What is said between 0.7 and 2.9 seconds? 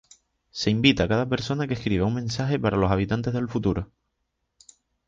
invita a cada persona que escriba un mensaje para los